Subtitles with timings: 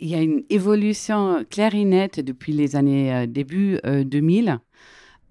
[0.00, 4.58] il y a une évolution claire et nette depuis les années début 2000.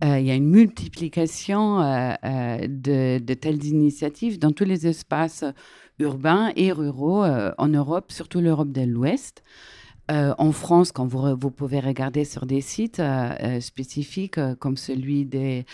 [0.03, 5.44] il y a une multiplication de, telles initiatives dans tous les espaces
[6.00, 9.44] urbains et ruraux en Europe, surtout l'Europe de l'Ouest.
[10.10, 14.76] Euh, en France, quand vous, vous, pouvez regarder sur des sites euh, euh, spécifiques comme
[14.76, 15.65] celui des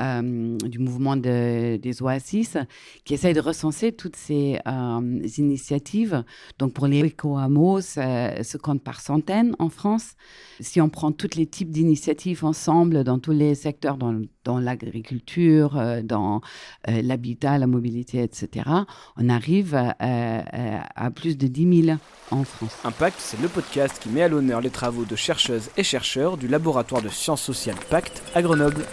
[0.00, 2.56] euh, du mouvement de, des Oasis,
[3.04, 6.24] qui essaye de recenser toutes ces euh, initiatives.
[6.58, 10.14] Donc pour les éco-hameaux, ça se compte par centaines en France.
[10.58, 16.02] Si on prend tous les types d'initiatives ensemble dans tous les secteurs, dans, l'agriculture, euh,
[16.02, 16.40] dans
[16.88, 18.68] l'habitat, la mobilité, etc.,
[19.16, 21.98] on arrive à, à, plus de 10 000
[22.32, 22.76] en France.
[22.84, 26.48] Impact, c'est le podcast qui met à l'honneur les travaux de chercheuses et chercheurs du
[26.48, 28.84] laboratoire de sciences sociales Pacte à Grenoble.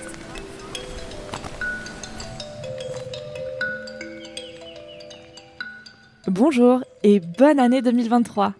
[6.28, 8.54] Bonjour et bonne année 2023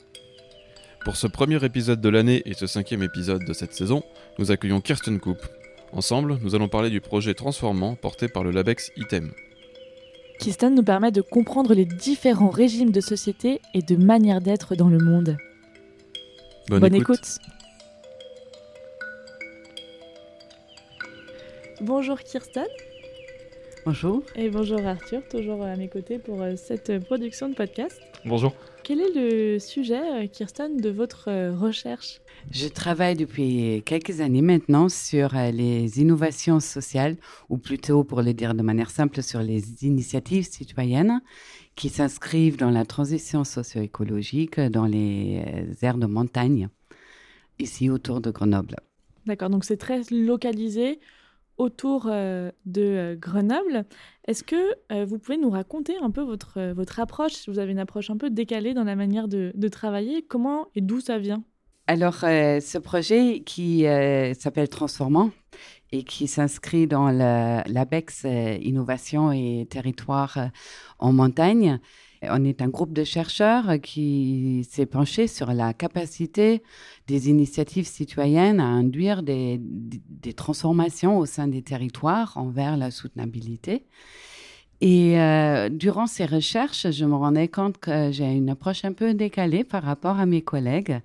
[1.06, 4.02] Pour ce premier épisode de l'année et ce cinquième épisode de cette saison,
[4.40, 5.38] nous accueillons Kirsten Koop.
[5.92, 9.32] Ensemble, nous allons parler du projet Transformant porté par le Labex ITEM.
[10.40, 14.90] Kirsten nous permet de comprendre les différents régimes de société et de manières d'être dans
[14.90, 15.38] le monde.
[16.68, 17.38] Bonne, écoute.
[21.80, 22.66] Bonjour Kirsten.
[23.84, 24.24] Bonjour.
[24.36, 28.00] Et bonjour Arthur, toujours à mes côtés pour euh, cette production de podcast.
[28.26, 28.54] Bonjour.
[28.84, 32.22] Quel est le sujet, euh, Kirsten, de votre euh, recherche?
[32.52, 37.18] Je travaille depuis quelques années maintenant sur les innovations sociales,
[37.50, 41.20] ou plutôt, pour le dire de manière simple, sur les initiatives citoyennes
[41.76, 45.44] qui s'inscrivent dans la transition socio-écologique dans les
[45.82, 46.70] aires de montagne,
[47.58, 48.76] ici autour de Grenoble.
[49.26, 51.00] D'accord, donc c'est très localisé
[51.58, 53.86] autour euh, de euh, Grenoble.
[54.28, 57.72] Est-ce que euh, vous pouvez nous raconter un peu votre, votre approche, si vous avez
[57.72, 61.44] une approche un peu décalée dans la manière de, travailler, comment et d'où ça vient?
[61.88, 63.86] Alors, ce projet qui
[64.40, 65.32] s'appelle Transformant
[65.92, 68.26] et qui s'inscrit dans l'ABEX
[68.62, 70.38] Innovation et Territoire
[71.00, 71.80] en montagne,
[72.24, 76.62] on est un groupe de chercheurs qui s'est penché sur la capacité
[77.08, 79.60] des initiatives citoyennes à induire des,
[80.36, 83.86] transformations au sein des territoires envers la soutenabilité.
[84.82, 89.14] Et euh, durant ces recherches, je me rendais compte que j'ai une approche un peu
[89.14, 91.00] décalée par rapport à mes collègues.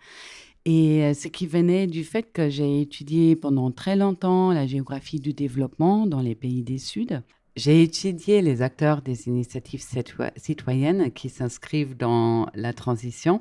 [0.65, 5.21] Et euh, ce qui venait du fait que j'ai étudié pendant très longtemps la géographie
[5.21, 7.22] du développement dans les pays des Sud.
[7.56, 9.83] J'ai étudié les acteurs des initiatives
[10.37, 13.41] citoyennes qui s'inscrivent dans la transition,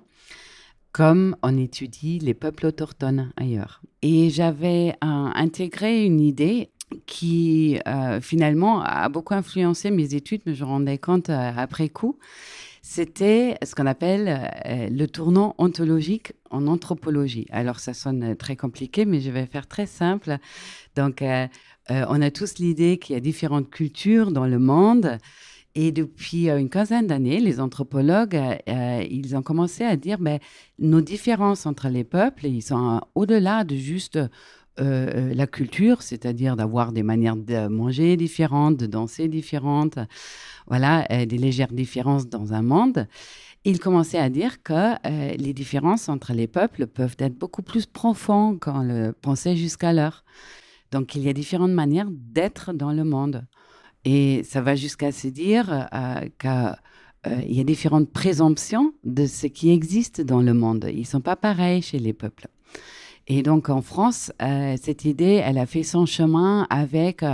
[0.94, 3.82] comme on étudie les peuples autochtones ailleurs.
[4.02, 6.70] Et j'avais euh, intégré une idée
[7.06, 11.90] qui euh, finalement a beaucoup influencé mes études, mais je me rendais compte euh, après
[11.90, 12.18] coup.
[12.82, 17.48] C'était ce qu'on appelle le tournant ontologique en anthropologie.
[17.50, 20.38] Alors ça sonne très compliqué, mais je vais faire très simple.
[20.96, 21.24] Donc
[21.92, 25.18] euh, on a tous l'idée qu'il y a différentes cultures dans le monde.
[25.76, 30.40] Et depuis euh, une quinzaine d'années, les anthropologues, euh, ils ont commencé à dire, ben,
[30.80, 34.20] nos différences entre les peuples, ils sont au-delà de juste
[34.78, 40.00] la culture, c'est-à-dire d'avoir des manières de manger différentes, de danser différentes,
[40.68, 43.08] voilà, des légères différences dans un monde.
[43.64, 44.96] Ils commençaient à dire que
[45.38, 50.26] les différences entre les peuples peuvent être beaucoup plus profondes qu'on le pensait jusqu'alors.
[50.96, 53.46] Donc, il y a différentes manières d'être dans le monde.
[54.06, 59.48] Et ça va jusqu'à se dire euh, qu'il euh, y a différentes présomptions de ce
[59.48, 60.88] qui existe dans le monde.
[60.90, 62.48] Ils ne sont pas pareils chez les peuples.
[63.28, 67.26] Et donc, en France, euh, cette idée, elle a fait son chemin avec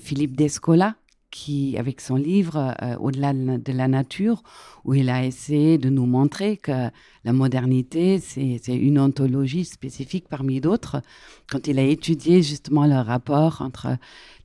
[0.00, 0.96] Philippe Descola,
[1.30, 4.42] qui, avec son livre euh, Au-delà de la nature,
[4.84, 6.88] où il a essayé de nous montrer que
[7.24, 11.02] la modernité, c'est une ontologie spécifique parmi d'autres,
[11.50, 13.96] quand il a étudié justement le rapport entre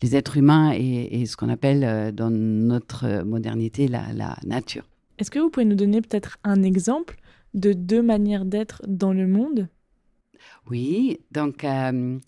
[0.02, 4.84] les êtres humains et, ce qu'on appelle euh, dans notre modernité la, la nature.
[5.18, 7.18] Est-ce que vous pouvez nous donner peut-être un exemple
[7.54, 9.70] de deux manières d'être dans le monde?
[10.70, 11.64] Oui, donc...
[11.64, 12.20] Euh,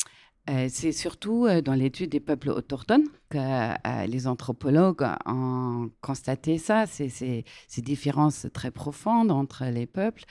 [0.70, 6.86] c'est surtout euh, dans l'étude des peuples autochtones que euh, les anthropologues ont constaté ça,
[6.86, 10.24] ces, ces, différences très profondes entre les peuples.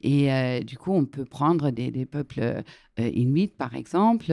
[0.00, 2.62] Et du coup, on peut prendre des, des peuples
[2.98, 4.32] inuits, par exemple.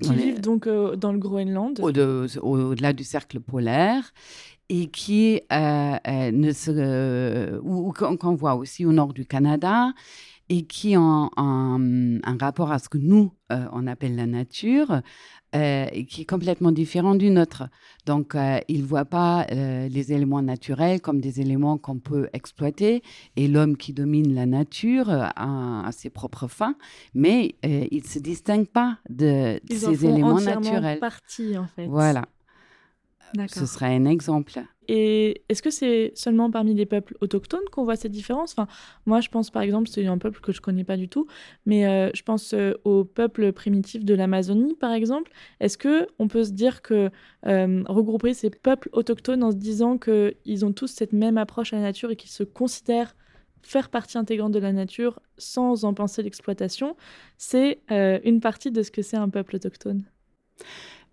[0.00, 4.12] qui vivent donc dans le Groenland Au-delà du cercle polaire
[4.68, 9.92] et qui ne se, ou, qu'on voit aussi au nord du Canada
[10.48, 15.00] et qui ont un, rapport à ce que nous, on appelle la nature,
[15.52, 17.64] qui est complètement différent du nôtre.
[18.04, 18.36] Donc,
[18.68, 23.02] ils ne voient pas les éléments naturels comme des éléments qu'on peut exploiter
[23.36, 26.76] et l'homme qui domine la nature a, ses propres fins,
[27.14, 31.00] mais ils ne se distinguent pas de ces éléments naturels.
[31.00, 31.86] partie, en fait.
[31.86, 32.26] Voilà.
[33.48, 34.52] Ce serait un exemple.
[34.88, 38.52] Et est-ce que c'est seulement parmi les peuples autochtones qu'on voit cette différence?
[38.52, 38.68] Enfin,
[39.04, 41.26] Moi, je pense par exemple, c'est un peuple que je ne connais pas du tout,
[41.64, 45.32] mais euh, je pense euh, aux peuples primitifs de l'Amazonie, par exemple.
[45.60, 47.10] Est-ce que on peut se dire que
[47.46, 51.76] euh, regrouper ces peuples autochtones en se disant qu'ils ont tous cette même approche à
[51.76, 53.16] la nature et qu'ils se considèrent
[53.62, 56.96] faire partie intégrante de la nature sans en penser l'exploitation,
[57.36, 60.04] c'est une partie de ce que c'est un peuple autochtone?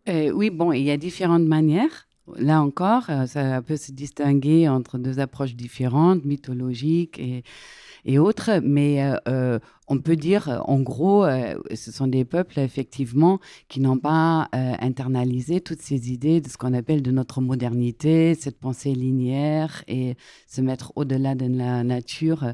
[0.07, 2.07] Oui, bon, il y a différentes manières.
[2.37, 7.19] Là encore, euh, ça peut se distinguer entre deux approches différentes, mythologiques
[8.05, 11.25] et, autres, mais euh, euh, on peut dire, en gros,
[11.73, 13.39] ce sont des peuples, effectivement,
[13.69, 18.59] qui n'ont pas internalisé toutes ces idées de ce qu'on appelle de notre modernité, cette
[18.59, 20.15] pensée linéaire et
[20.47, 22.53] se mettre au-delà de la nature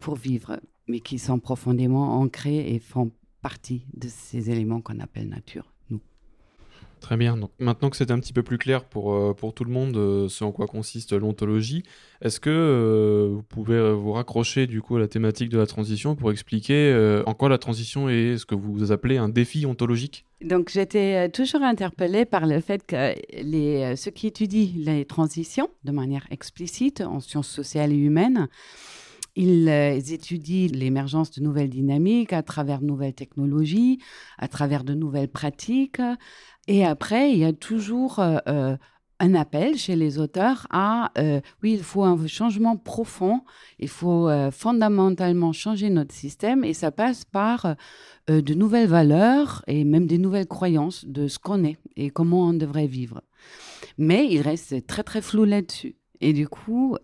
[0.00, 3.10] pour vivre, mais qui sont profondément ancrés et font
[3.42, 5.75] partie de ces éléments qu'on appelle nature.
[7.06, 7.36] Très bien.
[7.36, 9.96] Donc, maintenant que c'est un petit peu plus clair pour, euh, pour tout le monde
[9.96, 11.84] euh, ce en quoi consiste l'ontologie,
[12.20, 16.16] est-ce que euh, vous pouvez vous raccrocher du coup à la thématique de la transition
[16.16, 20.24] pour expliquer en quoi la transition est ce que vous appelez un défi ontologique?
[20.40, 25.92] Donc j'étais toujours interpellée par le fait que les, ceux qui étudient les transitions de
[25.92, 28.48] manière explicite en sciences sociales et humaines,
[29.36, 29.68] ils
[30.12, 33.98] étudient l'émergence de nouvelles dynamiques à travers de nouvelles technologies,
[34.38, 36.00] à travers de nouvelles pratiques,
[36.68, 38.76] et après, il y a toujours euh, euh,
[39.20, 43.42] un appel chez les auteurs à, euh, oui, il faut un changement profond,
[43.78, 47.76] il faut fondamentalement changer notre système et ça passe par
[48.28, 52.52] de nouvelles valeurs et même des nouvelles croyances de ce qu'on est et comment on
[52.52, 53.22] devrait vivre.
[53.96, 55.96] Mais il reste très très flou là-dessus.
[56.20, 56.96] Et du coup,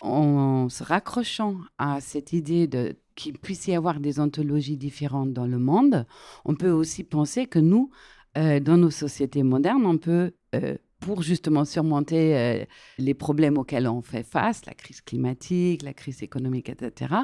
[0.00, 5.46] en se raccrochant à cette idée de qu'il puisse y avoir des ontologies différentes dans
[5.46, 6.06] le monde,
[6.44, 7.90] on peut aussi penser que nous,
[8.38, 12.64] euh, dans nos sociétés modernes, on peut, euh, pour justement surmonter euh,
[12.98, 17.14] les problèmes auxquels on fait face, la crise climatique, la crise économique, etc.,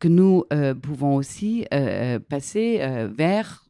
[0.00, 0.44] que nous
[0.82, 1.66] pouvons aussi
[2.28, 2.80] passer
[3.16, 3.64] vers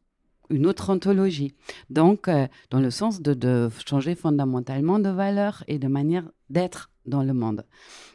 [0.49, 1.53] une autre ontologie.
[1.89, 2.29] Donc,
[2.69, 7.33] dans le sens de, de, changer fondamentalement de valeurs et de manière d'être dans le
[7.33, 7.65] monde.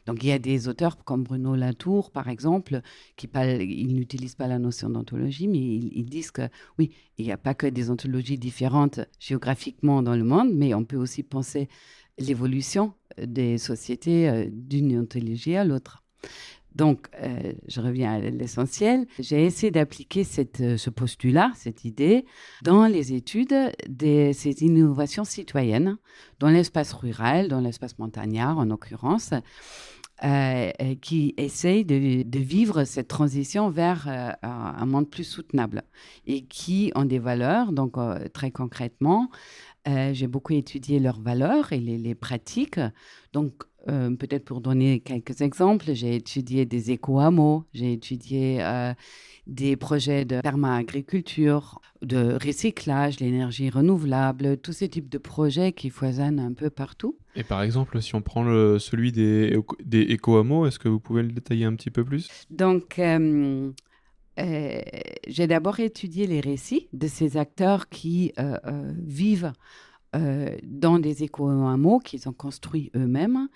[0.07, 2.81] Donc il y a des auteurs comme Bruno Latour, par exemple,
[3.17, 6.49] qui ils n'utilisent pas la notion d'ontologie, mais ils, disent que
[6.79, 10.85] oui, il n'y a pas que des ontologies différentes géographiquement dans le monde, mais on
[10.85, 11.69] peut aussi penser
[12.19, 16.03] l'évolution des sociétés euh, d'une ontologie à l'autre.
[16.75, 19.07] Donc, euh, je reviens à l'essentiel.
[19.19, 20.27] J'ai essayé d'appliquer
[20.61, 22.25] euh, ce postulat, cette idée,
[22.63, 23.55] dans les études
[23.89, 25.97] de ces innovations citoyennes,
[26.41, 29.31] dans l'espace rural, dans l'espace montagnard en l'occurrence,
[30.25, 34.09] euh, qui essayent de, vivre cette transition vers
[34.43, 35.83] un monde plus soutenable
[36.27, 37.73] et qui ont des valeurs.
[37.73, 37.95] Donc,
[38.33, 39.29] très concrètement,
[39.87, 42.81] j'ai beaucoup étudié leurs valeurs et les, les pratiques.
[43.33, 48.95] Donc, euh, peut-être pour donner quelques exemples, j'ai étudié des éco-hameaux, j'ai étudié euh,
[49.47, 56.41] des projets de perma-agriculture, de recyclage, l'énergie renouvelable, tous ces types de projets qui foisonnent
[56.41, 57.19] un peu partout.
[57.37, 61.23] Et par exemple, si on prend le, celui des, des éco-hameaux, est-ce que vous pouvez
[61.23, 62.31] le détailler un petit peu plus?
[62.51, 63.71] Donc, euh,
[64.37, 68.33] j'ai d'abord étudié les récits de ces acteurs qui
[68.97, 69.53] vivent euh,
[70.63, 73.49] dans des éco-hameaux qu'ils ont construits eux-mêmes.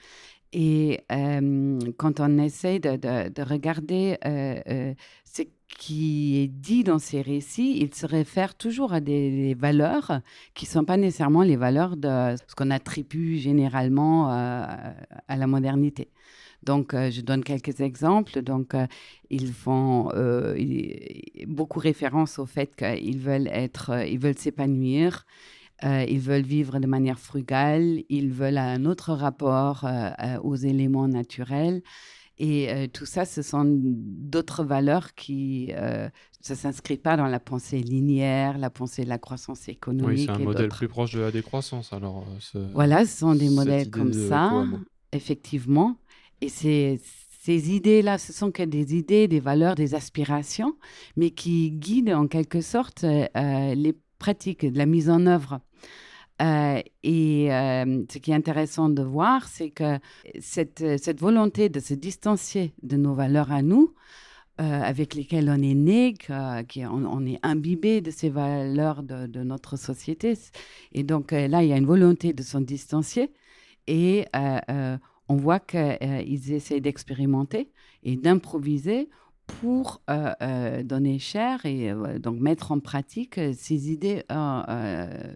[0.52, 7.78] Et euh, quand on essaie de, regarder euh, ce qui est dit dans ces récits,
[7.80, 10.20] il se réfère toujours à des, valeurs
[10.54, 16.08] qui ne sont pas nécessairement les valeurs de ce qu'on attribue généralement à la modernité.
[16.62, 18.42] Donc, je donne quelques exemples.
[18.42, 18.74] Donc,
[19.30, 20.10] ils font
[21.46, 25.26] beaucoup référence au fait qu'ils veulent être, ils veulent s'épanouir,
[25.84, 30.56] euh, ils veulent vivre de manière frugale, ils veulent un autre rapport euh, euh, aux
[30.56, 31.82] éléments naturels.
[32.40, 38.58] Et tout ça, ce sont d'autres valeurs qui ne s'inscrivent pas dans la pensée linéaire,
[38.58, 40.18] la pensée de la croissance économique.
[40.18, 41.92] Oui, c'est un modèle plus proche de la décroissance.
[41.92, 42.24] Alors,
[42.74, 44.64] voilà, ce sont des modèles comme ça,
[45.10, 45.96] effectivement.
[46.40, 47.00] Et ces,
[47.40, 50.76] ces idées-là, ce sont que des idées, des valeurs, des aspirations,
[51.16, 55.60] mais qui guident en quelque sorte les pratique, de la mise en œuvre.
[56.40, 59.98] Euh, et euh, ce qui est intéressant de voir, c'est que
[60.38, 63.94] cette, cette, volonté de se distancier de nos valeurs à nous
[64.60, 70.36] avec lesquels on est né, qu'on on est imbibé de ces valeurs de, notre société.
[70.90, 73.30] Et donc là, il y a une volonté de s'en distancier.
[73.86, 74.24] Et
[75.28, 77.70] on voit qu'ils essaient d'expérimenter
[78.02, 79.08] et d'improviser
[79.48, 84.22] pour euh, euh, donner cher et euh, donc mettre en pratique ces idées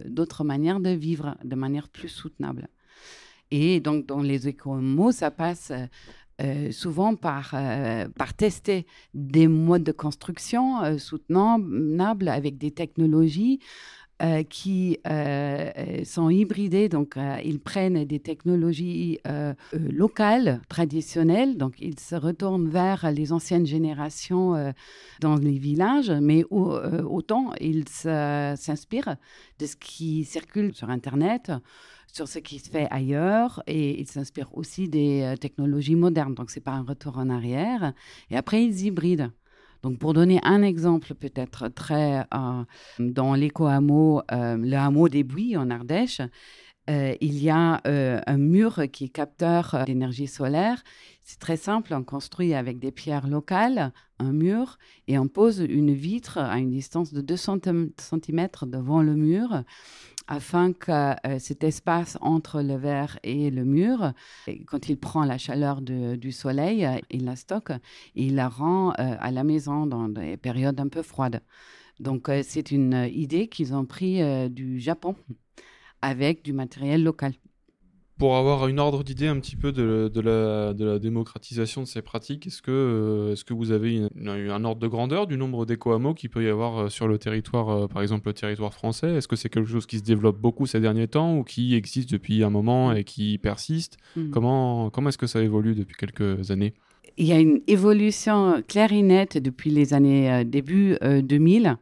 [0.06, 2.68] d'autres manières de vivre de manière plus soutenable.
[3.50, 5.72] Et donc dans les écomots, ça passe
[6.70, 7.54] souvent par,
[8.16, 13.60] par tester des modes de construction soutenables avec des technologies
[14.22, 19.18] euh, qui euh, sont hybridés, donc euh, ils prennent des technologies
[19.72, 24.72] locales, traditionnelles, donc ils se retournent vers les anciennes générations
[25.20, 29.16] dans les villages, mais autant ils s'inspirent
[29.58, 31.50] de ce qui circule sur Internet,
[32.12, 36.34] sur ce qui se fait ailleurs et ils s'inspirent aussi des technologies modernes.
[36.34, 37.92] Donc, ce n'est pas un retour en arrière.
[38.30, 39.30] Et après, ils hybrident.
[39.82, 42.64] Donc, pour donner un exemple peut-être très euh,
[43.00, 46.20] dans l'éco-hameau, euh, le hameau des Bouilles en Ardèche,
[46.90, 50.82] euh, il y a un mur qui est capteur d'énergie solaire.
[51.24, 55.92] C'est très simple, on construit avec des pierres locales un mur et on pose une
[55.92, 59.62] vitre à une distance de 2 cm devant le mur
[60.28, 60.90] afin que
[61.26, 64.12] euh, cet espace entre le verre et le mur,
[64.66, 68.90] quand il prend la chaleur du soleil, euh, il la stocke et il la rend
[68.90, 71.42] euh, à la maison dans des périodes un peu froides.
[72.00, 75.14] Donc c'est une idée qu'ils ont pris du Japon
[76.00, 77.32] avec du matériel local
[78.22, 82.62] pour avoir une ordre d'idée un petit peu de, la, démocratisation de ces pratiques, est-ce
[82.62, 86.48] que, euh, que vous avez un ordre de grandeur du nombre d'éco-hameaux qu'il peut y
[86.48, 89.12] avoir euh, sur le territoire, euh, par exemple le territoire français?
[89.16, 92.12] Est-ce que c'est quelque chose qui se développe beaucoup ces derniers temps ou qui existe
[92.12, 93.96] depuis un moment et qui persiste?
[94.14, 94.30] Hmm.
[94.30, 96.74] Comment, comment est-ce que ça évolue depuis quelques années?
[97.16, 101.76] Il y a une évolution claire et nette depuis les années début 2000.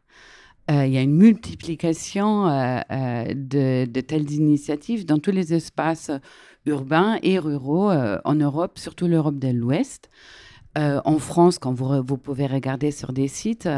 [0.71, 6.11] Euh, il y a une multiplication euh, euh, de, telles initiatives dans tous les espaces
[6.67, 10.11] urbains et ruraux en Europe, surtout l'Europe de l'Ouest.
[10.77, 13.69] en France, quand vous, vous, pouvez regarder sur des sites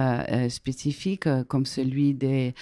[0.48, 2.54] spécifiques comme celui des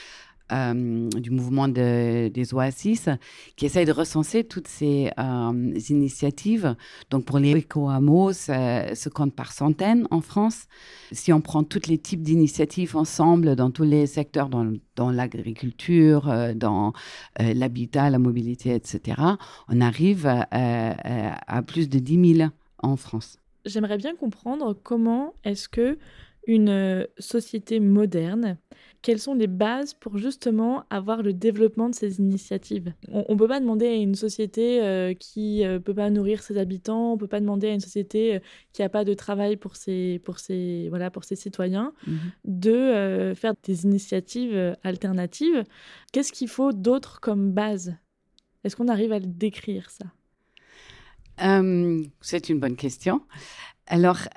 [0.53, 3.09] euh, du mouvement des Oasis,
[3.57, 6.75] qui essaye de recenser toutes ces euh, initiatives.
[7.11, 10.67] Donc pour les éco-hameaux, ça se compte par centaines en France.
[11.13, 16.55] Si on prend tous les types d'initiatives ensemble dans tous les secteurs, dans, l'agriculture, euh,
[16.55, 16.93] dans
[17.39, 19.21] l'habitat, la mobilité, etc.,
[19.69, 22.51] on arrive à plus de 10 000
[22.83, 23.39] en France.
[23.65, 25.99] J'aimerais bien comprendre comment est-ce que
[26.47, 28.57] une société moderne
[29.03, 32.93] quelles sont les bases pour justement avoir le développement de ces initiatives?
[33.11, 36.43] On ne peut pas demander à une société euh, qui ne euh, peut pas nourrir
[36.43, 38.39] ses habitants, on ne peut pas demander à une société euh,
[38.73, 43.33] qui n'a pas de travail pour ses, pour ses, voilà, pour ses citoyens mmh de
[43.35, 45.65] faire des initiatives alternatives.
[46.13, 47.95] Qu'est-ce qu'il faut d'autre comme base?
[48.65, 50.07] Est-ce qu'on arrive à le décrire ça?
[52.21, 53.23] C'est une bonne question.
[53.87, 54.29] Alors,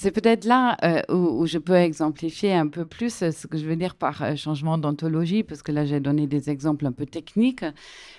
[0.00, 3.66] c'est peut-être là euh, où, je peux exemplifier un peu plus euh, ce que je
[3.66, 7.04] veux dire par euh, changement d'ontologie, parce que là j'ai donné des exemples un peu
[7.04, 7.66] techniques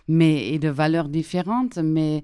[0.08, 2.22] mais, et de valeurs différentes, mais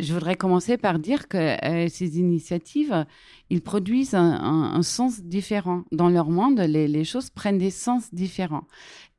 [0.00, 1.56] je voudrais commencer par dire que
[1.88, 3.04] ces initiatives,
[3.50, 5.82] ils produisent un, sens différent.
[5.92, 8.66] Dans leur monde, les, choses prennent des sens différents.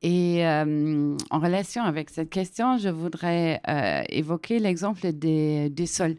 [0.02, 3.60] Et en relation avec cette question, je voudrais
[4.08, 6.16] évoquer l'exemple des, des sols.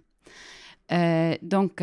[1.42, 1.82] donc,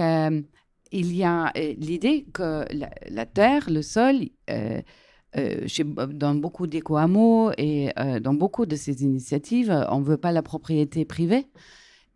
[0.95, 2.65] il y a euh, l'idée que
[3.09, 4.81] la, terre, le sol, euh,
[5.37, 5.67] euh,
[6.07, 11.05] dans beaucoup d'éco-hameaux et dans beaucoup de ces initiatives, on ne veut pas la propriété
[11.05, 11.47] privée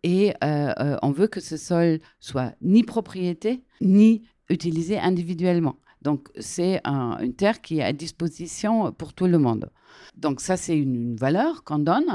[0.03, 5.75] et on veut que ce sol soit ni propriété ni utilisé individuellement.
[6.01, 9.69] Donc, c'est une terre qui est à disposition pour tout le monde.
[10.15, 12.09] Donc, ça, c'est une, valeur qu'on donne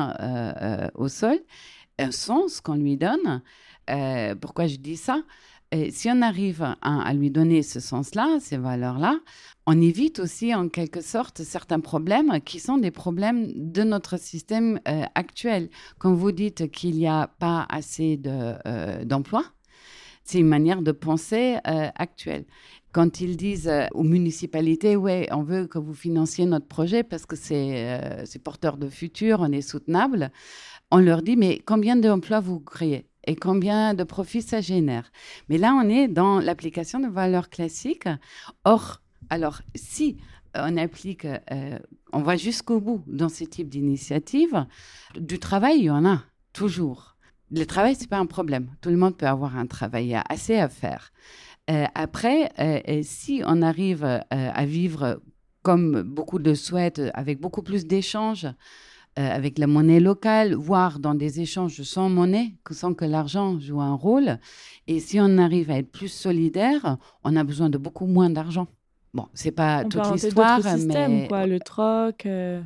[0.95, 1.39] au sol,
[1.99, 3.43] un sens qu'on lui donne.
[4.41, 5.23] pourquoi je dis ça?
[5.91, 9.19] Si on arrive à, lui donner ce sens-là, ces valeurs-là,
[9.67, 14.79] on évite aussi en quelque sorte certains problèmes qui sont des problèmes de notre système
[14.87, 15.71] euh, actuel.
[15.99, 19.45] Quand vous dites qu'il n'y a pas assez euh, d'emplois,
[20.23, 22.45] c'est une manière de penser euh, actuelle.
[22.93, 27.35] Quand ils disent aux municipalités, oui, on veut que vous financiez notre projet parce que
[27.35, 30.31] c'est porteur de futur, on est soutenable,
[30.93, 33.09] on leur dit, mais combien d'emplois vous créez?
[33.27, 35.11] Et combien de profits ça génère.
[35.49, 38.09] Mais là, on est dans l'application de valeurs classiques.
[38.65, 39.01] Or,
[39.31, 40.19] alors, si
[40.55, 41.79] on applique, euh,
[42.13, 44.67] on va jusqu'au bout dans ce type d'initiative,
[45.17, 47.17] du travail, il y en a toujours.
[47.51, 48.69] Le travail, c'est pas un problème.
[48.81, 51.13] Tout le monde peut avoir un travail, il y a assez à faire.
[51.95, 52.51] après,
[53.03, 55.21] si on arrive à vivre
[55.63, 58.47] comme beaucoup le souhaitent, avec beaucoup plus d'échanges,
[59.17, 63.95] avec la monnaie locale, voire dans des échanges sans monnaie, sans que l'argent joue un
[63.95, 64.39] rôle.
[64.87, 68.67] Et si on arrive à être plus solidaire, on a besoin de beaucoup moins d'argent.
[69.15, 72.27] Bon, c'est pas toute l'histoire, mais quoi, le troc.
[72.27, 72.61] Euh.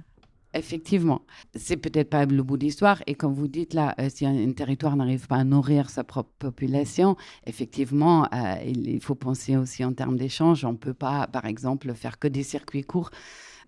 [0.54, 1.20] Effectivement,
[1.54, 3.02] c'est peut-être pas le bout d'histoire.
[3.06, 6.30] Et comme vous dites là, euh, si un, territoire n'arrive pas à nourrir sa propre
[6.38, 10.64] population, effectivement, euh, il, faut penser aussi en termes d'échange.
[10.64, 13.10] On ne peut pas, par exemple, faire que des circuits courts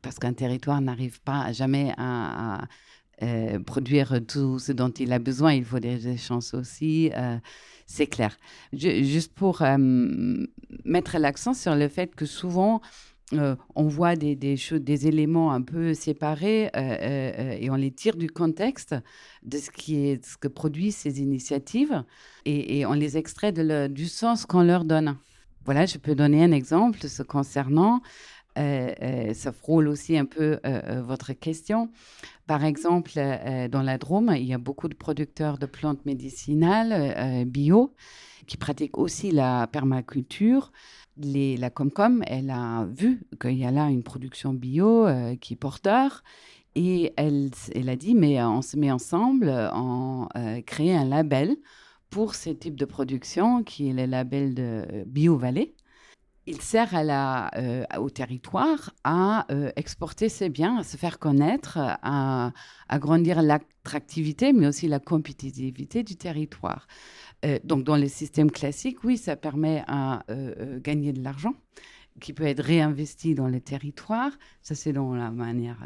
[0.02, 2.62] parce qu'un territoire n'arrive pas jamais à,
[3.66, 5.52] produire tout ce dont il a besoin.
[5.52, 7.10] Il faut des échanges aussi
[7.90, 8.36] c'est clair.
[8.72, 9.76] juste pour euh,
[10.84, 12.80] mettre l'accent sur le fait que souvent,
[13.32, 18.14] euh, on voit des, des, des, éléments un peu séparés euh, et on les tire
[18.14, 18.94] du contexte
[19.42, 22.04] de ce, qui est, ce que produisent ces initiatives
[22.44, 25.16] et, on les extrait du sens qu'on leur donne.
[25.64, 28.02] Voilà, je peux donner un exemple ce concernant.
[29.34, 30.58] Ça frôle aussi un peu
[31.06, 31.90] votre question.
[32.50, 36.92] Par exemple, euh, dans la Drôme, il y a beaucoup de producteurs de plantes médicinales
[36.92, 37.94] euh, bio
[38.48, 40.72] qui pratiquent aussi la permaculture.
[41.16, 45.56] La Comcom, elle a vu qu'il y a là une production bio euh, qui est
[45.56, 46.24] porteur
[46.74, 50.26] et elle, elle a dit, mais on se met ensemble, on
[50.66, 51.54] crée un label
[52.10, 55.76] pour ce type de production qui est le label de Bio Vallée
[56.50, 61.78] il sert à euh, au territoire à euh, exporter ses biens, à se faire connaître,
[61.78, 62.52] à,
[62.88, 66.88] agrandir l'attractivité, mais aussi la compétitivité du territoire.
[67.44, 70.24] Euh, donc, dans les systèmes classiques, oui, ça permet à
[70.82, 71.54] gagner de l'argent
[72.20, 74.32] qui peut être réinvesti dans les territoires.
[74.62, 75.78] Ça, c'est dans la manière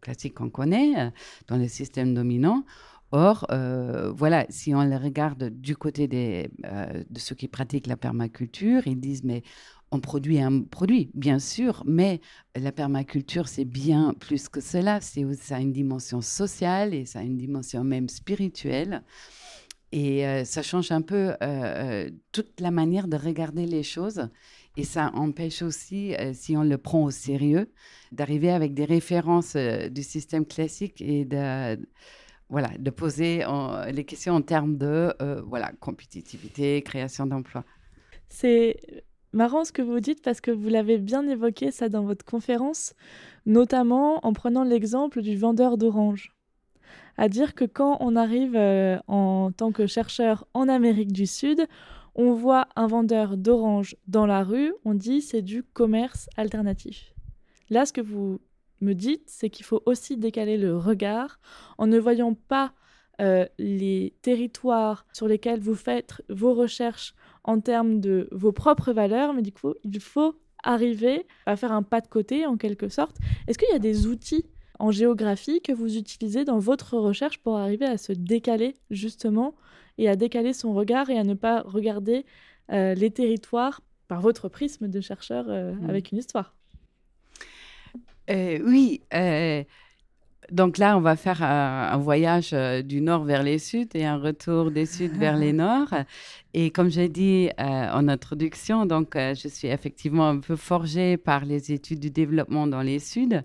[0.00, 1.12] classique qu'on connaît,
[1.48, 2.64] dans les systèmes dominants.
[3.12, 7.96] Or, euh, voilà, si on les regarde du côté euh, de ceux qui pratiquent la
[7.96, 9.42] permaculture, ils disent, mais
[9.90, 12.20] on produit un produit, bien sûr, mais
[12.54, 15.00] la permaculture, c'est bien plus que cela.
[15.00, 19.02] Ça a une dimension sociale et ça a une dimension même spirituelle.
[19.90, 21.32] Et euh, ça change un peu
[22.30, 24.28] toute la manière de regarder les choses.
[24.76, 27.72] Et ça empêche aussi, si on le prend au sérieux,
[28.12, 31.76] d'arriver avec des références du système classique et de
[32.50, 33.44] voilà, de poser
[33.92, 37.64] les questions en termes de euh, voilà, compétitivité, création d'emplois.
[38.28, 38.76] C'est
[39.32, 42.94] marrant ce que vous dites parce que vous l'avez bien évoqué ça dans votre conférence,
[43.46, 46.34] notamment en prenant l'exemple du vendeur d'oranges.
[47.16, 51.66] À dire que quand on arrive euh, en tant que chercheur en Amérique du Sud,
[52.16, 57.14] on voit un vendeur d'oranges dans la rue, on dit c'est du commerce alternatif.
[57.68, 58.40] Là, ce que vous
[58.80, 61.40] me dites, c'est qu'il faut aussi décaler le regard
[61.78, 62.72] en ne voyant pas
[63.20, 67.14] euh, les territoires sur lesquels vous faites vos recherches
[67.44, 71.82] en termes de vos propres valeurs, mais du coup, il faut arriver à faire un
[71.82, 73.16] pas de côté en quelque sorte.
[73.46, 74.46] Est-ce qu'il y a des outils
[74.78, 79.54] en géographie que vous utilisez dans votre recherche pour arriver à se décaler justement
[79.98, 82.24] et à décaler son regard et à ne pas regarder
[82.72, 85.90] euh, les territoires par votre prisme de chercheur euh, mmh.
[85.90, 86.54] avec une histoire?
[88.30, 89.02] Euh, oui.
[89.14, 89.64] Euh,
[90.50, 94.16] donc là, on va faire un, voyage euh, du nord vers les sud et un
[94.18, 95.88] retour des sud vers les nord.
[96.54, 101.70] Et comme j'ai dit en introduction, donc je suis effectivement un peu forgée par les
[101.70, 103.42] études du développement dans les suds.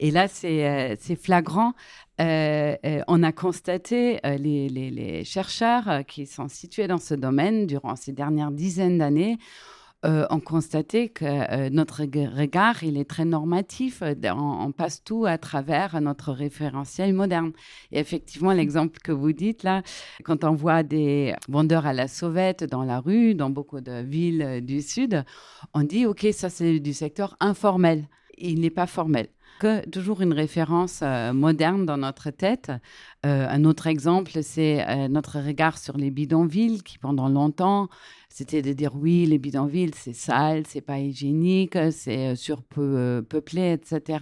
[0.00, 1.74] Et là, c'est flagrant.
[2.18, 8.50] on a constaté, les, les, chercheurs qui sont situés dans ce domaine durant ces dernières
[8.50, 9.36] dizaines d'années,
[10.06, 14.02] euh, on constatait que euh, notre regard, il est très normatif.
[14.02, 17.52] Euh, on, passe tout à travers notre référentiel moderne.
[17.90, 19.82] Et effectivement, l'exemple que vous dites là,
[20.22, 24.60] quand on voit des vendeurs à la sauvette dans la rue, dans beaucoup de villes
[24.64, 25.24] du Sud,
[25.74, 28.08] on dit, OK, ça c'est du secteur informel.
[28.38, 29.28] Il n'est pas formel
[29.92, 32.72] toujours une référence moderne dans notre tête.
[33.22, 37.88] un autre exemple, c'est notre regard sur les bidonvilles qui, pendant longtemps,
[38.36, 44.18] c'était de dire oui, les bidonvilles, c'est sale, c'est pas hygiénique, c'est euh, surpeuplé, etc.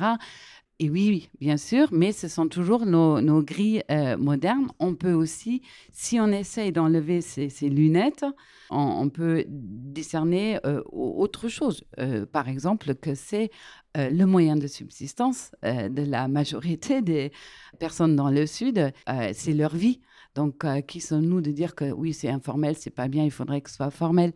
[0.81, 4.67] Et oui, bien sûr, mais ce sont toujours nos, grilles euh, modernes.
[4.81, 8.25] On peut aussi, si on essaye d'enlever ces, lunettes,
[8.71, 11.85] on, peut discerner euh, autre chose.
[12.33, 13.51] par exemple, que c'est
[13.95, 17.31] le moyen de subsistance de la majorité des
[17.79, 18.93] personnes dans le Sud,
[19.33, 20.01] c'est leur vie.
[20.35, 23.61] Donc, euh, qui sommes-nous de dire que oui, c'est informel, c'est pas bien, il faudrait
[23.61, 24.33] que ce soit formel?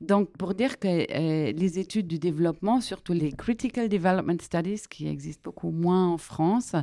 [0.00, 5.08] Donc, pour dire que euh, les études du développement, surtout les Critical Development Studies, qui
[5.08, 6.74] existent beaucoup moins en France,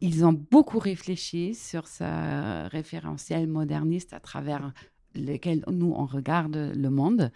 [0.00, 4.72] ils ont beaucoup réfléchi sur ce référentiel moderniste à travers
[5.14, 7.30] lesquels nous, on regarde le monde.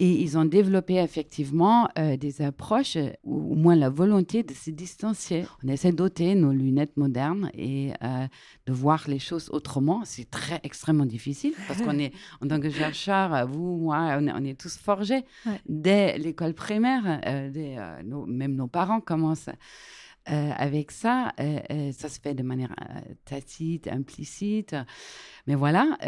[0.00, 4.70] Et ils ont développé effectivement euh, des approches, ou au moins la volonté de se
[4.70, 5.44] distancier.
[5.62, 8.26] On essaie d'ôter nos lunettes modernes et euh,
[8.66, 10.02] de voir les choses autrement.
[10.04, 14.58] C'est très extrêmement difficile parce qu'on est, en tant que chercheur, vous, moi, on est,
[14.58, 15.24] tous forgés
[15.68, 17.20] dès l'école primaire.
[17.26, 19.50] Euh, même nos parents commencent.
[20.26, 21.32] avec ça,
[21.92, 22.74] ça se fait de manière
[23.26, 24.74] tacite, implicite.
[25.46, 25.98] Mais voilà,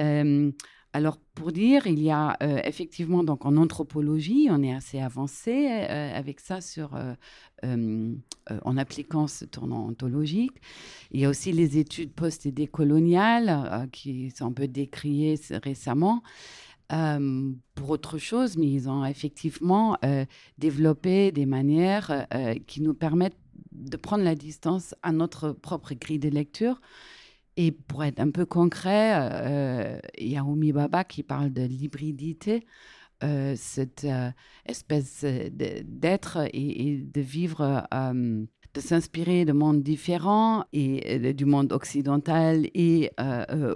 [0.96, 5.68] alors, pour dire, il y a euh, effectivement, donc en anthropologie, on est assez avancé
[5.68, 6.96] euh, avec ça sur,
[7.64, 8.14] euh,
[8.64, 10.54] en appliquant ce tournant ontologique.
[11.10, 16.22] Il y a aussi les études post et décoloniales qui sont un peu décriées récemment.
[16.88, 19.98] pour autre chose, mais ils ont effectivement
[20.56, 22.26] développé des manières
[22.66, 23.36] qui nous permettent
[23.72, 26.80] de prendre la distance à notre propre grille de lecture
[27.56, 31.62] et pour être un peu concret, euh, il y a Oumi Baba qui parle de
[31.62, 32.66] l'hybridité,
[33.24, 34.30] euh, cette euh,
[34.66, 37.86] espèce d'être et, de vivre,
[38.74, 43.10] de s'inspirer de mondes différents et du monde occidental et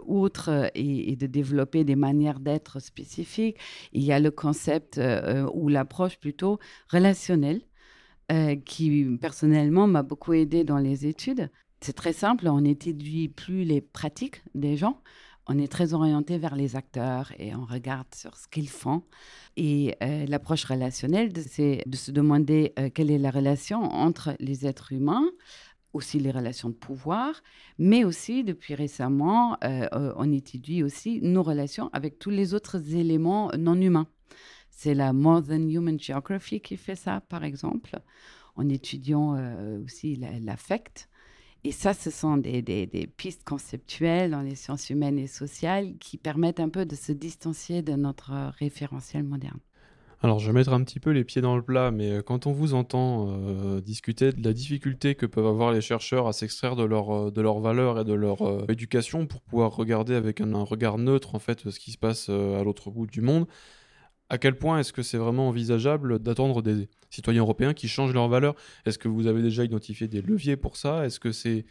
[0.07, 3.57] autres et, de développer des manières d'être spécifiques.
[3.95, 5.01] il y a le concept
[5.55, 7.63] ou l'approche plutôt relationnelle
[8.67, 13.81] qui personnellement m'a beaucoup aidé dans les études c'est très simple, on n'étudie plus les
[13.81, 15.01] pratiques des gens,
[15.53, 19.03] on est très orienté vers les acteurs et on regarde sur ce qu'ils font.
[19.57, 24.65] Et euh, l'approche relationnelle, c'est de se demander euh, quelle est la relation entre les
[24.65, 25.29] êtres humains,
[25.93, 27.43] aussi les relations de pouvoir,
[27.79, 33.51] mais aussi depuis récemment, euh, on étudie aussi nos relations avec tous les autres éléments
[33.59, 34.07] non humains.
[34.71, 37.99] C'est la More Than Human Geography qui fait ça, par exemple,
[38.55, 39.37] en étudiant
[39.85, 41.10] aussi l'affect.
[41.63, 46.61] Et ça, ce sont des, pistes conceptuelles dans les sciences humaines et sociales qui permettent
[46.61, 49.61] un peu de se distancier de notre référentiel moderne.
[50.23, 52.47] Alors, je vais mettre un petit peu les pieds dans le plat, mais euh, quand
[52.47, 56.77] on vous entend euh, discuter de la difficulté que peuvent avoir les chercheurs à s'extraire
[56.77, 60.63] de euh, de leur valeur et de leur éducation pour pouvoir regarder avec un, un,
[60.63, 63.47] regard neutre en fait ce qui se passe à l'autre bout du monde,
[64.29, 68.29] à quel point est-ce que c'est vraiment envisageable d'attendre des citoyens européens qui changent leurs
[68.29, 68.55] valeurs.
[68.87, 71.05] Est-ce que vous avez déjà identifié des leviers pour ça?
[71.05, 71.67] Est-ce que c'est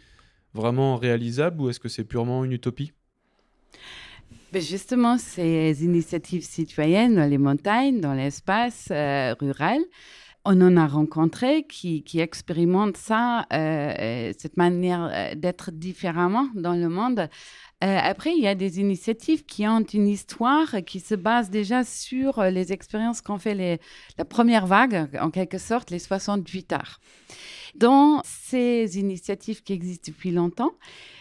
[0.53, 2.91] vraiment réalisable ou est-ce que c'est purement une utopie?
[4.51, 9.79] Ben, justement, ces initiatives citoyennes dans les montagnes, dans l'espace euh, rural,
[10.51, 16.89] on en a rencontré qui, expérimentent ça, euh, euh, cette manière d'être différemment dans le
[16.89, 17.29] monde
[17.81, 21.85] euh, après, il y a des initiatives qui ont une histoire qui se base déjà
[21.85, 23.79] sur euh, les expériences qu'ont fait les,
[24.17, 26.99] la première vague, en quelque sorte, les 68 arts.
[27.75, 30.73] Dans ces initiatives qui existent depuis longtemps,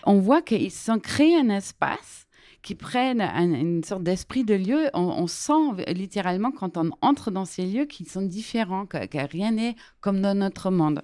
[0.04, 2.26] on voit qu'ils sont créés un espace
[2.68, 4.90] qui prennent une sorte d'esprit de lieu.
[4.92, 9.52] On, sent littéralement quand on entre dans ces lieux qu'ils sont différents, que, que rien
[9.52, 11.00] n'est comme dans notre monde.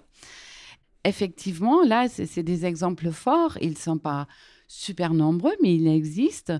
[1.04, 3.56] Effectivement, là, c'est des exemples forts.
[3.62, 4.28] Ils ne sont pas
[4.66, 6.52] super nombreux, mais il existe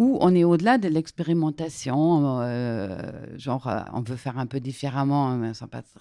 [0.00, 2.40] où on est au-delà de l'expérimentation.
[2.40, 2.96] Euh,
[3.36, 5.52] genre, euh, on veut faire un peu différemment, mais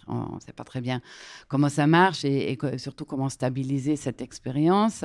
[0.08, 1.02] on ne sait pas très bien
[1.48, 5.04] comment ça marche et, surtout comment stabiliser cette expérience.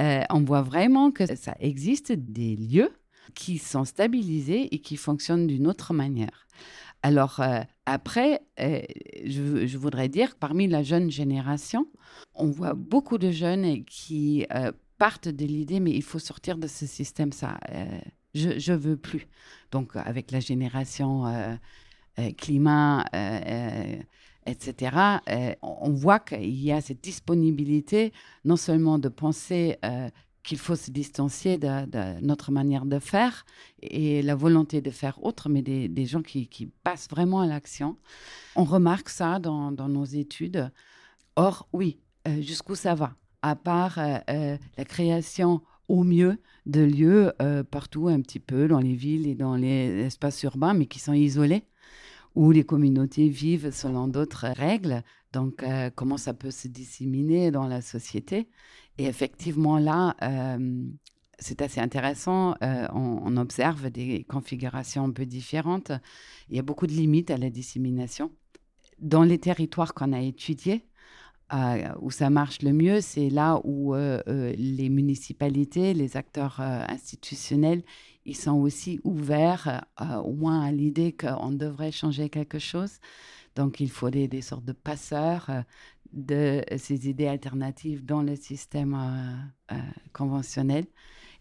[0.00, 2.90] Euh, on voit vraiment que ça existe des lieux
[3.34, 6.46] qui sont stabilisés et qui fonctionnent d'une autre manière.
[7.02, 7.42] Alors
[7.84, 11.86] après, je, voudrais dire que parmi la jeune génération,
[12.34, 14.46] on voit beaucoup de jeunes qui
[15.04, 17.58] partent de l'idée, mais il faut sortir de ce système, ça.
[17.68, 18.00] Euh,
[18.32, 19.28] je ne veux plus.
[19.70, 21.54] Donc, avec la génération euh,
[22.18, 23.04] euh, climat,
[24.46, 24.96] etc.,
[25.60, 28.14] on voit qu'il y a cette disponibilité,
[28.46, 29.76] non seulement de penser
[30.42, 33.44] qu'il faut se distancier de, notre manière de faire
[33.82, 37.98] et la volonté de faire autre, mais des, gens qui, passent vraiment à l'action.
[38.56, 40.72] On remarque ça dans, dans nos études.
[41.36, 41.98] Or, oui,
[42.40, 43.14] jusqu'où ça va?
[43.44, 48.68] À part euh, euh, la création au mieux de lieux euh, partout un petit peu
[48.68, 51.64] dans les villes et dans les espaces urbains, mais qui sont isolés,
[52.34, 55.02] où les communautés vivent selon d'autres règles.
[55.34, 55.64] Donc,
[55.96, 58.48] comment ça peut se disséminer dans la société?
[58.98, 60.16] Et effectivement, là,
[61.40, 62.54] c'est assez intéressant.
[62.60, 65.90] On, on, observe des configurations un peu différentes.
[66.48, 68.30] Il y a beaucoup de limites à la dissémination.
[69.00, 70.86] Dans les territoires qu'on a étudiés,
[72.00, 76.84] où ça marche le mieux, c'est là où euh, euh, les municipalités, les acteurs euh,
[76.88, 77.82] institutionnels,
[78.24, 79.84] ils sont aussi ouverts
[80.24, 82.98] au moins à l'idée qu'on devrait changer quelque chose.
[83.54, 85.50] Donc il faut des, sortes de passeurs
[86.14, 88.96] de ces idées alternatives dans le système
[90.14, 90.86] conventionnel.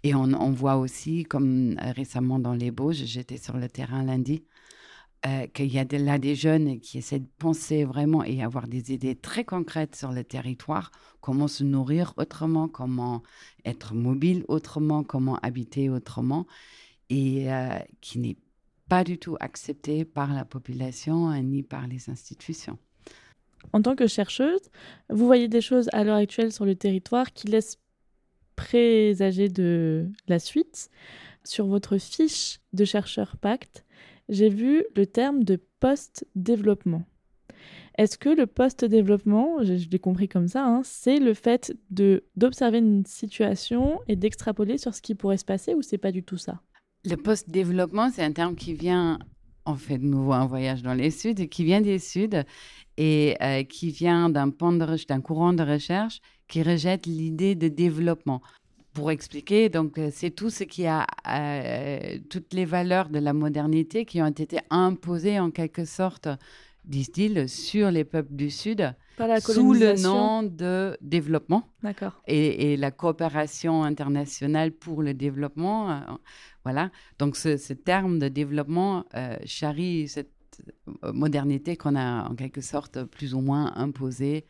[0.03, 4.43] Et on, on voit aussi, comme récemment dans les Bauges, j'étais sur le terrain lundi,
[5.25, 8.67] euh, qu'il y a de- là des jeunes qui essaient de penser vraiment et avoir
[8.67, 13.23] des idées très concrètes sur le territoire, comment se nourrir autrement, comment
[13.63, 16.45] être mobile autrement, comment habiter autrement,
[17.09, 18.37] et euh, qui n'est
[18.89, 22.77] pas du tout accepté par la population euh, ni par les institutions.
[23.71, 24.69] En tant que chercheuse,
[25.09, 27.77] vous voyez des choses à l'heure actuelle sur le territoire qui laissent
[28.57, 30.89] présager de la suite.
[31.45, 33.83] Sur votre fiche de chercheur Pacte,
[34.29, 37.03] j'ai vu le terme de post-développement.
[37.97, 42.79] Est-ce que le post-développement, je, l'ai compris comme ça, hein, c'est le fait de d'observer
[42.79, 46.37] une situation et d'extrapoler sur ce qui pourrait se passer ou c'est pas du tout
[46.37, 46.61] ça?
[47.05, 49.19] Le post-développement, c'est un terme qui vient,
[49.65, 52.43] on fait de nouveau un voyage dans les Suds, qui vient des Suds
[52.97, 58.41] et euh, qui vient d'un courant de recherche qui rejette l'idée de développement.
[58.93, 63.33] Pour expliquer, donc euh, c'est tout ce qui a euh, toutes les valeurs de la
[63.33, 66.27] modernité qui ont été imposées en quelque sorte,
[66.85, 72.21] disent-ils, sur les peuples du Sud la sous le nom de développement D'accord.
[72.27, 75.91] et, et la coopération internationale pour le développement.
[75.91, 75.99] euh,
[76.63, 76.91] voilà.
[77.19, 80.29] Donc, ce, ce terme de développement euh, charrie cette
[81.01, 84.45] modernité qu'on a en quelque sorte plus ou moins imposée.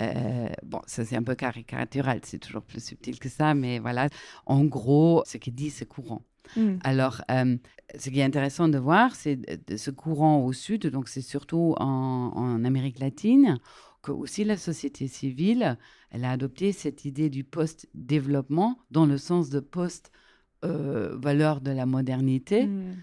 [0.00, 4.08] Euh, bon, ça c'est un peu caricatural, c'est toujours plus subtil que ça, mais voilà,
[4.46, 6.22] en gros, ce qui dit ce courant.
[6.56, 6.78] Hmm.
[6.82, 7.56] Alors, euh,
[7.98, 9.38] ce qui est intéressant de voir, c'est
[9.76, 13.58] ce courant au sud, donc c'est surtout en, en Amérique latine,
[14.02, 15.76] que aussi la société civile,
[16.10, 22.66] elle a adopté cette idée du post-développement dans le sens de post-valeur de la modernité.
[22.66, 22.96] Hmm.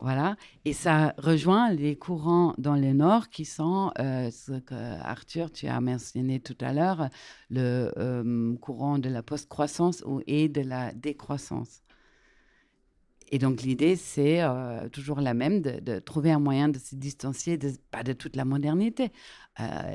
[0.00, 0.36] Voilà.
[0.64, 5.66] Et ça rejoint les courants dans le Nord qui sont euh, ce que Arthur, tu
[5.66, 7.10] as mentionné tout à l'heure,
[7.50, 11.82] le euh, courant de la post-croissance et de la décroissance.
[13.30, 17.58] Et donc l'idée, c'est euh, toujours la même, de, trouver un moyen de se distancier,
[17.58, 19.12] de, pas de toute la modernité,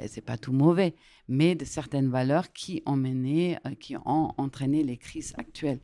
[0.07, 0.95] c'est pas tout mauvais,
[1.27, 5.81] mais de certaines valeurs qui ont mené, qui ont entraîné les crises actuelles,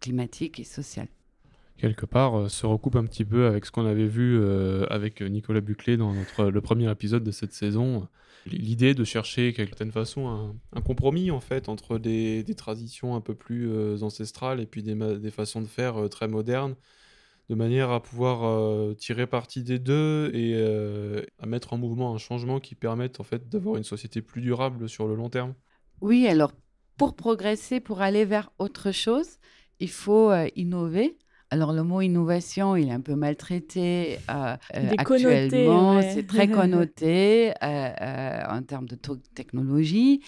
[0.00, 1.08] climatiques et sociales.
[1.78, 5.20] Quelque part, euh, se recoupe un petit peu avec ce qu'on avait vu euh, avec
[5.20, 8.08] Nicolas Buclé dans le premier épisode de cette saison.
[8.46, 13.22] L'idée de chercher, d'une certaine façon, un, compromis en fait entre des, des traditions un
[13.22, 16.74] peu plus euh, ancestrales et puis des, des façons de faire très modernes,
[17.48, 20.54] de manière à pouvoir tirer parti des deux et
[21.38, 24.88] à mettre en mouvement un changement qui permette en fait d'avoir une société plus durable
[24.88, 25.54] sur le long terme.
[26.00, 26.52] Oui, alors
[26.96, 29.38] pour progresser, pour aller vers autre chose,
[29.80, 31.16] il faut innover.
[31.50, 35.96] Alors le mot innovation, il est un peu maltraité euh, euh, actuellement.
[35.96, 36.10] ouais.
[36.12, 40.20] C'est très connoté euh, en termes de to- technologie.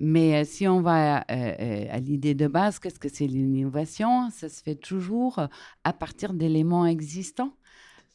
[0.00, 4.28] Mais si on va à l'idée de base, qu'est-ce que c'est l'innovation?
[4.30, 5.40] Ça se fait toujours
[5.84, 7.54] à partir d'éléments existants.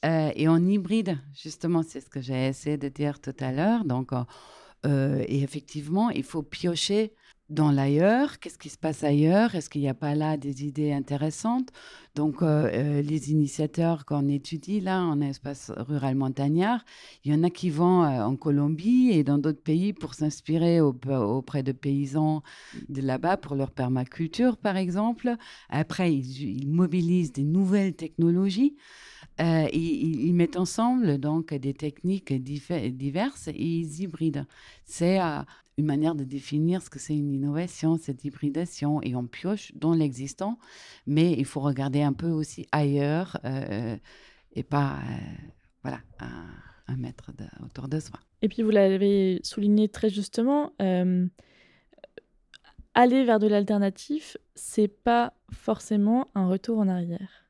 [0.05, 3.83] Euh, et en hybride, justement, c'est ce que j'ai essayé de dire tout à l'heure.
[3.83, 4.11] Donc,
[4.85, 7.13] euh, et effectivement, il faut piocher
[7.49, 8.39] dans l'ailleurs.
[8.39, 9.55] Qu'est-ce qui se passe ailleurs?
[9.55, 11.69] Est-ce qu'il n'y a pas là des idées intéressantes?
[12.15, 16.83] Donc, euh, euh, les initiateurs qu'on étudie là en espace rural montagnard,
[17.23, 20.81] il y en a qui vont euh, en Colombie et dans d'autres pays pour s'inspirer
[20.81, 22.43] au- auprès de paysans
[22.87, 25.35] de là-bas pour leur permaculture, par exemple.
[25.69, 28.75] Après, ils, mobilisent des nouvelles technologies.
[29.39, 34.45] Ils, mettent ensemble donc des techniques diverses et ils hybrident.
[34.85, 35.41] C'est euh,
[35.79, 39.93] une manière de définir ce que c'est une innovation, cette hybridation, et on pioche dans
[39.93, 40.59] l'existant,
[41.07, 43.95] mais il faut regarder un peu aussi ailleurs euh,
[44.51, 45.47] et pas euh,
[45.83, 47.31] voilà un, mètre
[47.63, 48.19] autour de soi.
[48.41, 51.25] Et puis vous l'avez souligné très justement, euh,
[52.93, 57.45] aller vers de l'alternatif, c'est pas forcément un retour en arrière.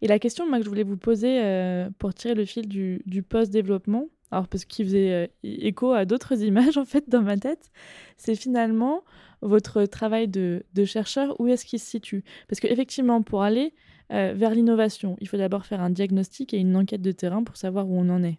[0.00, 4.06] Et la question que je voulais vous poser euh, pour tirer le fil du post-développement,
[4.30, 7.70] alors parce qu'il faisait euh, écho à d'autres images en fait dans ma tête,
[8.16, 9.02] c'est finalement
[9.42, 12.24] votre travail de, chercheur, où est-ce qu'il se situe?
[12.48, 13.74] Parce qu'effectivement, pour aller
[14.12, 17.56] euh, vers l'innovation, il faut d'abord faire un diagnostic et une enquête de terrain pour
[17.56, 18.38] savoir où on en est.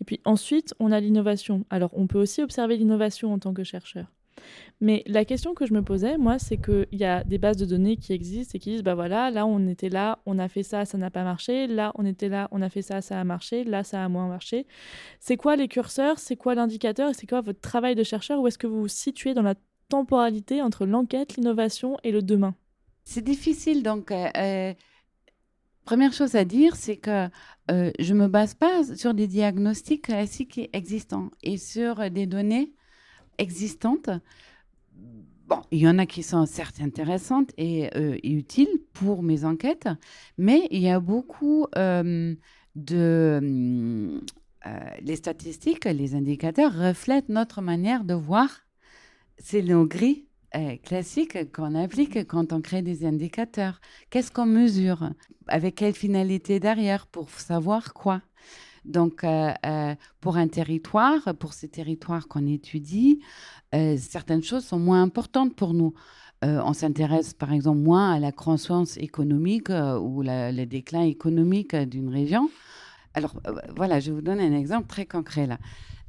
[0.00, 1.64] Et puis ensuite, on a l'innovation.
[1.70, 4.06] Alors, on peut aussi observer l'innovation en tant que chercheur.
[4.80, 7.66] Mais la question que je me posais, moi, c'est qu'il y a des bases de
[7.66, 10.62] données qui existent et qui disent, bah voilà, là, on était là, on a fait
[10.62, 11.66] ça, ça n'a pas marché.
[11.66, 13.64] Là, on était là, on a fait ça, ça a marché.
[13.64, 14.66] Là, ça a moins marché.
[15.18, 16.18] C'est quoi les curseurs?
[16.18, 17.14] C'est quoi l'indicateur?
[17.14, 18.40] C'est quoi votre travail de chercheur?
[18.40, 19.54] Où est-ce que vous vous situez dans la
[19.88, 22.54] temporalité entre l'enquête, l'innovation et le demain?
[23.04, 24.12] C'est difficile donc.
[24.12, 24.72] euh, euh,
[25.84, 27.28] Première chose à dire, c'est que
[27.70, 32.72] euh, je me base pas sur des diagnostics classiques existants et sur des données
[33.40, 34.10] existantes.
[35.48, 39.88] Bon, il y en a qui sont certes intéressantes et, euh, utiles pour mes enquêtes,
[40.38, 42.34] mais il y a beaucoup euh,
[42.76, 44.20] de...
[44.66, 48.48] euh, les statistiques, les indicateurs reflètent notre manière de voir.
[49.38, 53.80] C'est nos grilles euh, classiques qu'on applique quand on crée des indicateurs.
[54.10, 55.10] Qu'est-ce qu'on mesure?
[55.48, 58.22] Avec quelle finalité derrière Pour savoir quoi?
[58.84, 63.20] Donc, euh, euh, pour un territoire, pour ces territoires qu'on étudie,
[63.74, 65.94] euh, certaines choses sont moins importantes pour nous.
[66.42, 72.48] On s'intéresse par exemple moins à la croissance économique ou le déclin économique d'une région.
[73.12, 73.34] Alors
[73.76, 75.58] voilà, je vous donne un exemple très concret là.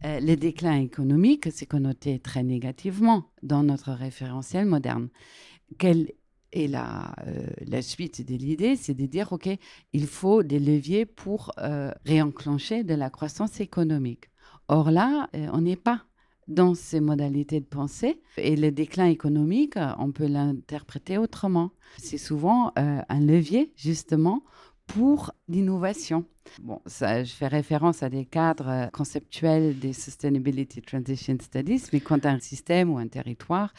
[0.03, 5.09] Le déclin économique, c'est connoté très négativement dans notre référentiel moderne.
[5.77, 6.13] Quelle
[6.53, 9.49] la, euh, la suite de l'idée C'est de dire, OK,
[9.93, 14.29] il faut des leviers pour euh, réenclencher de la croissance économique.
[14.67, 16.03] Or là, euh, on n'est pas
[16.47, 18.21] dans ces modalités de pensée.
[18.37, 21.71] Et le déclin économique, on peut l'interpréter autrement.
[21.97, 24.43] C'est souvent un levier, justement,
[24.87, 26.25] pour l'innovation.
[26.61, 32.25] Bon, ça, je fais référence à des cadres conceptuels des Sustainability Transition Studies, mais quand
[32.25, 33.73] un système ou un territoire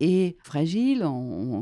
[0.00, 1.04] est fragile,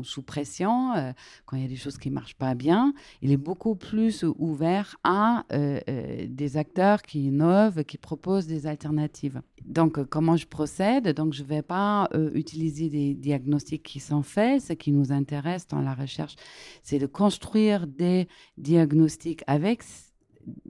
[0.03, 1.11] sous pression, euh,
[1.45, 4.25] quand il y a des choses qui ne marchent pas bien, il est beaucoup plus
[4.37, 9.41] ouvert à euh, euh, des acteurs qui innovent, qui proposent des alternatives.
[9.63, 11.09] Donc, comment je procède?
[11.09, 14.61] Donc, je ne vais pas utiliser des diagnostics qui sont faits.
[14.61, 16.35] Ce qui nous intéresse dans la recherche,
[16.83, 19.81] c'est de construire des diagnostics avec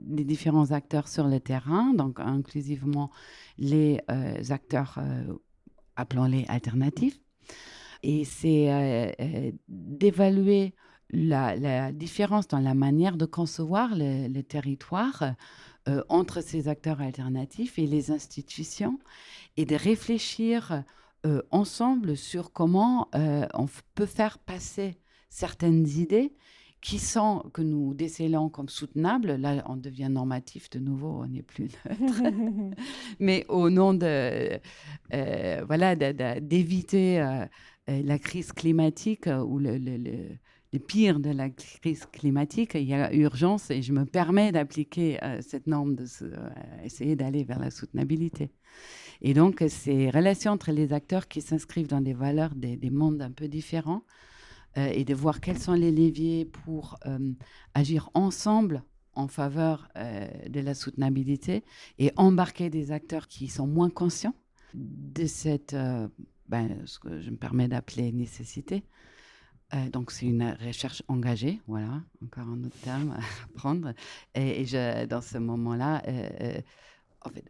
[0.08, 3.10] les différents acteurs sur le terrain, donc inclusivement
[3.58, 4.00] les
[4.48, 4.98] acteurs,
[5.96, 7.20] appelons-les alternatifs.
[8.02, 10.74] Et c'est euh, euh, d'évaluer
[11.10, 15.34] la, différence dans la manière de concevoir le, le territoire
[15.88, 18.98] euh, entre ces acteurs alternatifs et les institutions
[19.56, 20.82] et de réfléchir
[21.50, 24.96] ensemble sur comment on peut faire passer
[25.28, 26.32] certaines idées
[26.86, 29.32] qui sont, que nous décélons comme soutenables.
[29.34, 31.88] Là, on devient normatif de nouveau, on n'est plus neutre.
[33.18, 34.60] Mais au nom de,
[35.12, 37.44] euh, voilà, d'éviter euh,
[37.90, 40.38] euh, la crise climatique ou le, le- le-
[40.72, 45.18] le pire de la crise climatique, il y a urgence et je me permets d'appliquer
[45.24, 46.04] euh, cette norme, de
[46.84, 48.52] essayer d'aller vers la soutenabilité.
[49.22, 53.22] Et donc, ces relations entre les acteurs qui s'inscrivent dans des valeurs des, des mondes
[53.22, 54.02] un peu différents
[54.76, 57.32] euh, et de voir quels sont les leviers pour euh,
[57.74, 58.82] agir ensemble
[59.14, 61.64] en faveur euh, de la soutenabilité
[61.98, 64.34] et embarquer des acteurs qui sont moins conscients
[64.74, 65.74] de cette,
[66.48, 68.84] ben, ce que je me permets d'appeler nécessité.
[69.90, 73.94] Donc, c'est une recherche engagée, voilà, encore un autre terme à prendre.
[74.34, 74.66] Et,
[75.08, 76.02] dans ce moment-là,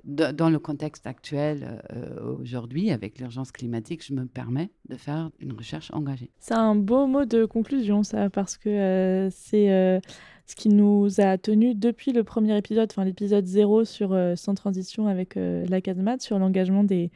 [0.05, 5.53] dans le contexte actuel euh, aujourd'hui, avec l'urgence climatique, je me permets de faire une
[5.53, 6.31] recherche engagée.
[6.39, 10.01] C'est un beau mot de conclusion, ça, parce que euh, c'est euh,
[10.47, 14.55] ce qui nous a tenus depuis le premier épisode, enfin l'épisode 0 sur euh, Sans
[14.55, 17.11] transition avec euh, la casemate, sur l'engagement des,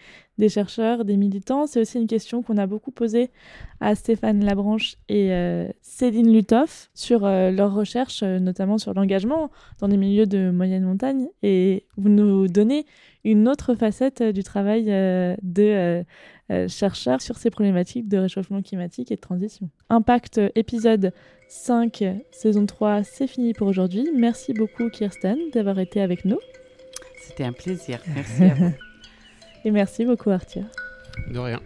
[0.49, 1.67] chercheurs, des militants.
[1.67, 3.31] C'est aussi une question qu'on a beaucoup posée
[3.81, 9.51] à Stéphane Labranche et euh, Céline Lutoff sur euh, leurs recherches, euh, notamment sur l'engagement
[9.79, 11.29] dans des milieux de moyenne montagne.
[11.43, 12.85] Et vous nous donnez
[13.25, 16.05] une autre facette du travail de
[16.51, 19.69] euh, chercheurs sur ces problématiques de réchauffement climatique et de transition.
[19.89, 21.13] Impact euh, épisode
[21.49, 24.09] 5, saison 3, c'est fini pour aujourd'hui.
[24.15, 26.39] Merci beaucoup Kirsten d'avoir été avec nous.
[27.23, 28.01] C'était un plaisir.
[28.15, 28.73] Merci à vous.
[29.65, 30.65] Et merci beaucoup Arthur.
[31.31, 31.61] De rien.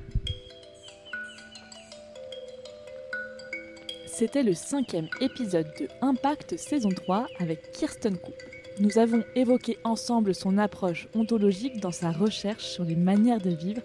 [4.06, 8.42] C'était le cinquième épisode de Impact saison 3 avec Kirsten Coupe.
[8.78, 13.82] Nous avons évoqué ensemble son approche ontologique dans sa recherche sur les manières de vivre,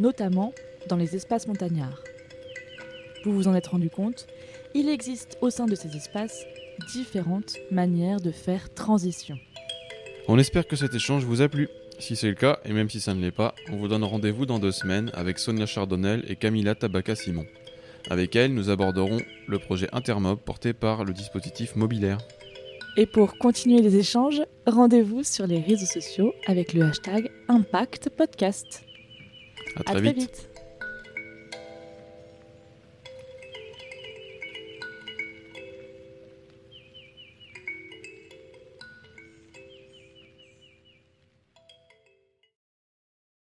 [0.00, 0.52] notamment
[0.88, 2.02] dans les espaces montagnards.
[3.24, 4.26] Vous vous en êtes rendu compte,
[4.74, 6.44] il existe au sein de ces espaces
[6.92, 9.36] différentes manières de faire transition.
[10.28, 11.68] On espère que cet échange vous a plu.
[11.98, 14.46] Si c'est le cas, et même si ça ne l'est pas, on vous donne rendez-vous
[14.46, 17.44] dans deux semaines avec Sonia Chardonnel et Camilla Tabaka-Simon.
[18.08, 22.18] Avec elles, nous aborderons le projet Intermob porté par le dispositif Mobilaire.
[22.96, 28.08] Et pour continuer les échanges, rendez-vous sur les réseaux sociaux avec le hashtag Impact
[29.76, 30.16] À À très très vite.
[30.18, 30.49] vite.